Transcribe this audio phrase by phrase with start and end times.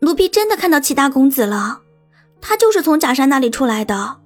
[0.00, 1.82] 奴婢真的看到齐大公子了，
[2.40, 4.18] 他就是从假山那里出来的，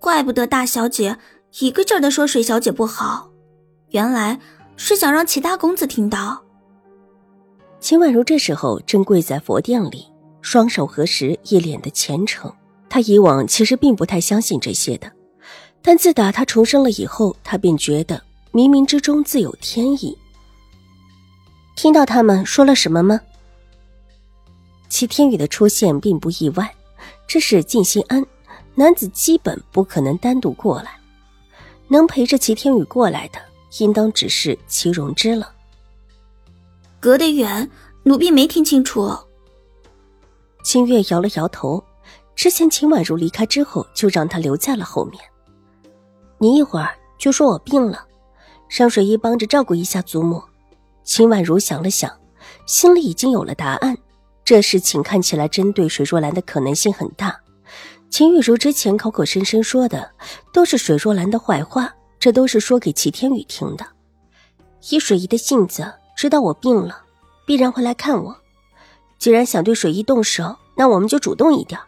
[0.00, 1.16] 怪不得大小姐
[1.60, 3.30] 一个劲儿的说水小姐不好，
[3.90, 4.40] 原来
[4.76, 6.42] 是想让齐大公子听到。
[7.78, 10.06] 秦婉如这时候正跪在佛殿里，
[10.40, 12.52] 双手合十，一脸的虔诚。
[12.88, 15.10] 她以往其实并不太相信这些的，
[15.82, 18.20] 但自打她重生了以后，她便觉得
[18.52, 20.18] 冥冥之中自有天意。
[21.76, 23.20] 听到他们说了什么吗？
[24.88, 26.74] 齐天宇的出现并不意外，
[27.26, 28.24] 这是静心庵
[28.74, 30.98] 男子基本不可能单独过来，
[31.88, 33.38] 能陪着齐天宇过来的，
[33.78, 35.52] 应当只是齐荣之了。
[37.00, 37.70] 隔得远，
[38.04, 39.12] 奴婢没听清楚。
[40.62, 41.82] 清月摇了摇头，
[42.34, 45.20] 之前秦婉如离开之后，就让她留在了后面。
[46.38, 48.06] 你一会儿就说我病了，
[48.68, 50.42] 让水衣帮着照顾一下祖母。
[51.04, 52.10] 秦婉如想了想，
[52.66, 53.96] 心里已经有了答案。
[54.44, 57.40] 这事情看起来针对水若兰的可能性很大。
[58.10, 60.10] 秦玉茹之前口口声声说的
[60.52, 63.86] 都是水若兰的坏话，这都是说给齐天宇听的。
[64.90, 67.02] 以水姨的性子，知道我病了，
[67.46, 68.36] 必然会来看我。
[69.18, 71.80] 既然想对水姨动手，那我们就主动一点，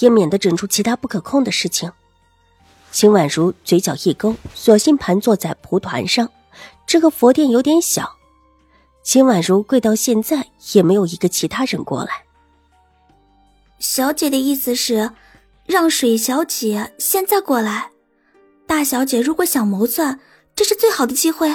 [0.00, 1.90] 也免得整出其他不可控的事情。
[2.90, 6.28] 秦婉如嘴角一勾，索性盘坐在蒲团上。
[6.86, 8.16] 这个佛殿有点小。
[9.04, 12.24] 秦婉如跪到现在也没有一个其他人过来。
[13.78, 15.10] 小姐的意思是，
[15.66, 17.90] 让水小姐现在过来。
[18.66, 20.18] 大小姐如果想谋算，
[20.56, 21.54] 这是最好的机会。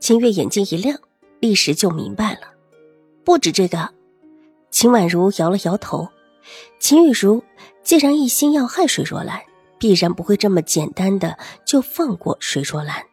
[0.00, 0.98] 秦月眼睛一亮，
[1.40, 2.40] 立时就明白了。
[3.22, 3.90] 不止这个，
[4.70, 6.08] 秦婉如摇了摇头。
[6.80, 7.44] 秦玉茹
[7.84, 9.42] 既然一心要害水若兰，
[9.78, 13.04] 必然不会这么简单的就放过水若兰。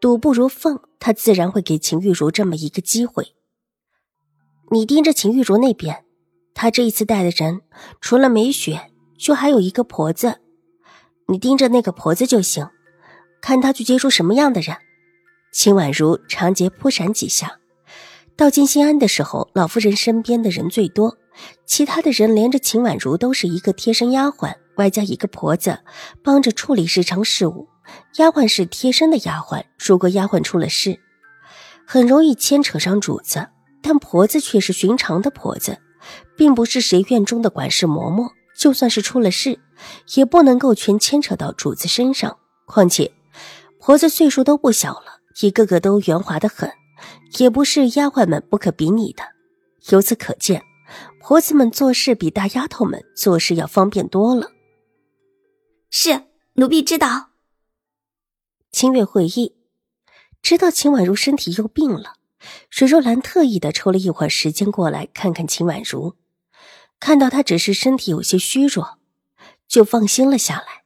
[0.00, 3.34] 赌不如放，他自然会给秦玉茹这么一个机会。
[4.70, 6.04] 你盯着秦玉茹那边，
[6.54, 7.62] 她这一次带的人，
[8.00, 10.40] 除了梅雪，就还有一个婆子。
[11.26, 12.68] 你盯着那个婆子就行，
[13.40, 14.76] 看她去接触什么样的人。
[15.52, 17.58] 秦婉如长睫扑闪几下。
[18.36, 21.18] 到金心安的时候，老夫人身边的人最多，
[21.66, 25.80] 其他的人连着秦婉如都是一个贴身丫鬟，外加一个婆子，
[26.22, 27.68] 帮着处理日常事务。
[28.16, 30.98] 丫鬟是贴身的丫鬟，如果丫鬟出了事，
[31.86, 33.48] 很容易牵扯上主子。
[33.82, 35.78] 但婆子却是寻常的婆子，
[36.36, 38.30] 并不是谁院中的管事嬷嬷。
[38.54, 39.58] 就算是出了事，
[40.16, 42.36] 也不能够全牵扯到主子身上。
[42.66, 43.10] 况且，
[43.78, 46.70] 婆子岁数都不小了，一个个都圆滑的很，
[47.38, 49.22] 也不是丫鬟们不可比拟的。
[49.88, 50.62] 由此可见，
[51.22, 54.50] 婆子们做事比大丫头们做事要方便多了。
[55.88, 57.29] 是，奴婢知道。
[58.72, 59.56] 清月会议，
[60.40, 62.14] 知道秦婉如身体又病了，
[62.70, 66.14] 水若兰特意的抽了一会儿时间过来看看秦婉如，
[66.98, 68.98] 看到她只是身体有些虚弱，
[69.66, 70.84] 就放心了下来。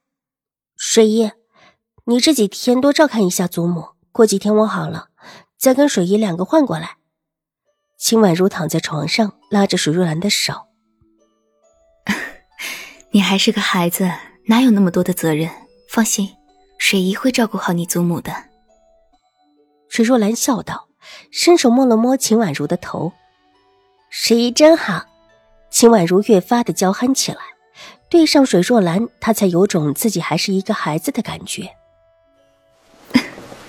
[0.76, 1.30] 水姨，
[2.04, 5.10] 你这几天多照看一下祖母，过几天我好了，
[5.58, 6.96] 再跟水姨两个换过来。
[7.98, 10.66] 秦婉如躺在床上，拉着水若兰的手：
[13.12, 14.10] “你还是个孩子，
[14.46, 15.50] 哪有那么多的责任？
[15.88, 16.34] 放心。”
[16.86, 18.30] 水姨会照顾好你祖母的。
[19.88, 20.86] 水若兰笑道，
[21.30, 23.10] 伸手摸了摸秦婉如的头。
[24.10, 25.06] 水姨真好。
[25.70, 27.38] 秦婉如越发的娇憨起来，
[28.10, 31.74] 对上水若兰，她才有种自己还是一个孩子的感觉。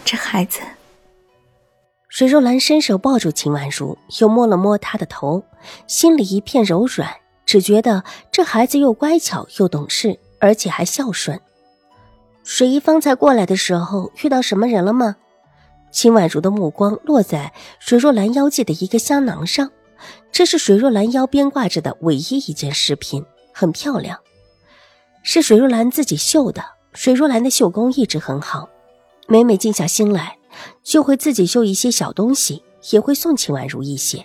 [0.03, 0.59] 这孩子。
[2.09, 5.46] 水若兰伸手抱住秦婉如，又摸了摸她的头，
[5.88, 7.16] 心里一片柔软，
[7.46, 11.40] 只觉得这孩子又乖巧又懂事，而且还孝顺。
[12.46, 15.16] 水一方才过来的时候遇到什么人了吗？
[15.92, 19.72] 秦婉如的目光落在水若兰腰系的一个香囊上，
[20.32, 24.20] 这是水若兰腰边挂着的唯一一件饰品，很漂亮，
[25.24, 26.64] 是水若兰自己绣的。
[26.94, 28.70] 水若兰的绣工一直很好，
[29.28, 30.38] 每每静下心来，
[30.84, 34.24] 就会自己绣一些小东西，也会送秦婉如一些。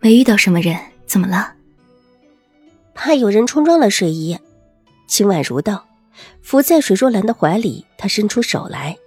[0.00, 1.52] 没遇到什么人，怎么了？
[2.94, 4.36] 怕有人冲撞了水姨。
[5.06, 5.86] 秦婉如道。
[6.42, 8.98] 伏在水若兰的怀里，他伸出手来，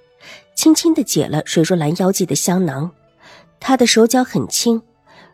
[0.55, 2.91] 轻轻的解了水若兰腰际的香囊。
[3.59, 4.81] 他的手脚很轻，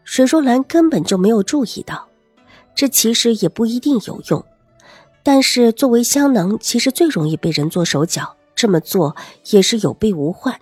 [0.04, 2.08] 水若兰根本就没有注意到，
[2.76, 4.46] 这其实也不一定有用。
[5.24, 9.16] 但是作为香囊，其实最容易被人做手脚，这么做
[9.52, 10.60] 也是有备无患。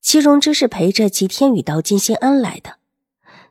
[0.00, 2.76] 齐荣之是陪着齐天宇到金仙庵来的，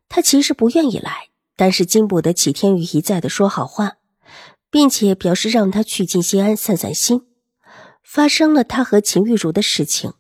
[0.07, 3.97] 他其实不愿意来，但是经不得齐天宇一再的说好话，
[4.69, 7.25] 并且表示让他去金仙庵散散心。
[8.03, 10.13] 发生了他和秦玉茹的事情，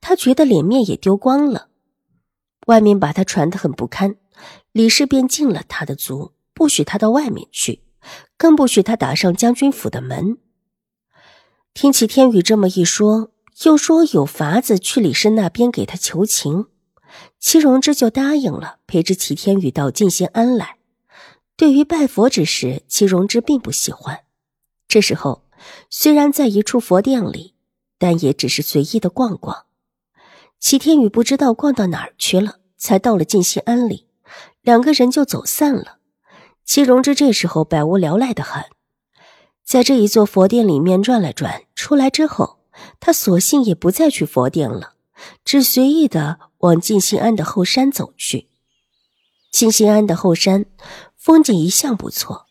[0.00, 1.68] 他觉得脸面也丢光了，
[2.66, 4.16] 外面把他传得很不堪，
[4.72, 6.32] 李氏便禁了他的足。
[6.52, 7.82] 不许他到外面去，
[8.36, 10.36] 更不许他打上将军府的门。
[11.72, 13.30] 听齐天宇这么一说，
[13.64, 16.66] 又说有法子去李氏那边给他求情，
[17.38, 20.79] 齐荣之就答应了，陪着齐天宇到静心庵来。
[21.60, 24.20] 对于拜佛之事，齐荣之并不喜欢。
[24.88, 25.44] 这时候
[25.90, 27.52] 虽然在一处佛殿里，
[27.98, 29.66] 但也只是随意的逛逛。
[30.58, 34.06] 齐天宇不知道逛到哪儿去了，才到了静心庵里，
[34.62, 35.98] 两个人就走散了。
[36.64, 38.64] 齐荣之这时候百无聊赖的很，
[39.62, 42.60] 在这一座佛殿里面转了转，出来之后，
[43.00, 44.94] 他索性也不再去佛殿了，
[45.44, 48.48] 只随意的往静心庵的后山走去。
[49.50, 50.66] 静心庵的后山
[51.16, 52.46] 风景一向不错，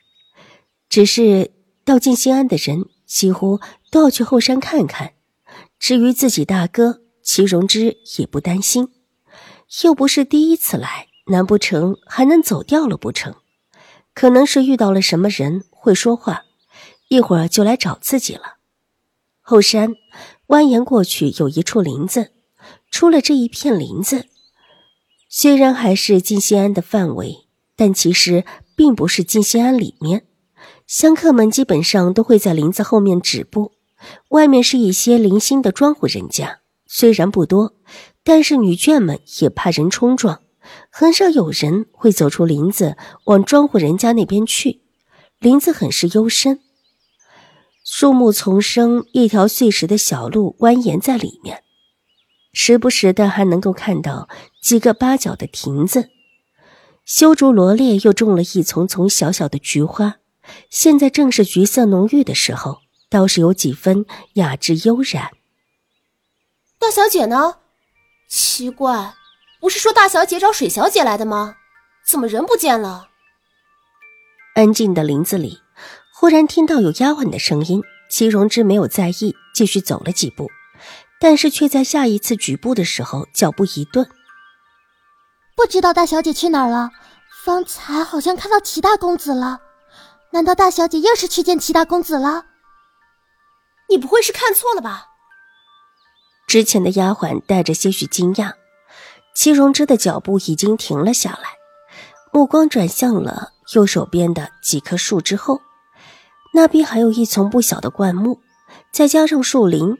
[0.89, 1.51] 只是
[1.83, 3.59] 到静心庵的人几乎
[3.89, 5.13] 都要去后山看看。
[5.79, 8.89] 至于自己大哥齐荣之，也不担心，
[9.83, 13.35] 又不是第一次来，难不成还能走掉了不成？
[14.13, 16.43] 可能是遇到了什么人会说话，
[17.07, 18.57] 一会儿就来找自己了。
[19.39, 19.95] 后山
[20.47, 22.33] 蜿蜒过去有一处林子，
[22.91, 24.27] 出了这一片林子，
[25.31, 27.45] 虽然还是静心庵的范围，
[27.75, 28.43] 但其实
[28.75, 30.25] 并不是静心庵里面。
[30.87, 33.73] 香客们基本上都会在林子后面止步，
[34.29, 37.75] 外面是一些零星的庄户人家，虽然不多，
[38.23, 40.41] 但是女眷们也怕人冲撞。
[40.89, 44.81] 很少有人会走出林子往庄户人家那边去，
[45.39, 46.59] 林子很是幽深，
[47.83, 51.63] 树木丛生，一条碎石的小路蜿蜒在里面，
[52.61, 54.27] 时不时的还能够看到
[54.61, 56.09] 几个八角的亭子，
[57.05, 60.17] 修竹罗列，又种了一丛丛小小的菊花，
[60.69, 65.31] 现在正是橘色浓郁的时候，倒是有几分雅致悠然。
[66.77, 67.59] 大小姐呢？
[68.27, 69.13] 奇怪。
[69.61, 71.55] 不是说大小姐找水小姐来的吗？
[72.05, 73.07] 怎么人不见了？
[74.55, 75.59] 安静的林子里，
[76.13, 77.81] 忽然听到有丫鬟的声音。
[78.09, 80.49] 齐荣之没有在意，继续走了几步，
[81.19, 84.09] 但是却在下一次举步的时候脚步一顿。
[85.55, 86.89] 不知道大小姐去哪儿了？
[87.43, 89.59] 方才好像看到齐大公子了，
[90.31, 92.45] 难道大小姐又是去见齐大公子了？
[93.89, 95.07] 你不会是看错了吧？
[96.47, 98.53] 之前的丫鬟带着些许惊讶。
[99.35, 101.51] 齐荣之的脚步已经停了下来，
[102.33, 105.61] 目光转向了右手边的几棵树之后，
[106.53, 108.41] 那边还有一丛不小的灌木，
[108.91, 109.97] 再加上树林，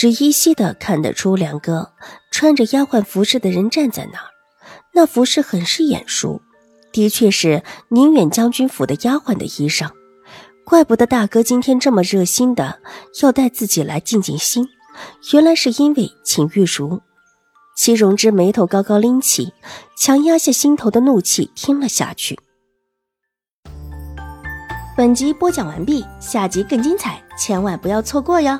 [0.00, 1.92] 只依稀的看得出两个
[2.30, 4.24] 穿着丫鬟服饰的人站在那儿。
[4.94, 6.40] 那服饰很是眼熟，
[6.90, 9.90] 的确是宁远将军府的丫鬟的衣裳。
[10.64, 12.80] 怪不得大哥今天这么热心的
[13.22, 14.66] 要带自己来静静心，
[15.34, 17.02] 原来是因为秦玉茹。
[17.76, 19.52] 齐荣之眉头高高拎起，
[19.98, 22.38] 强压下心头的怒气，听了下去。
[24.96, 28.58] 本集播讲完毕，下集更精彩，千万不要错过哟。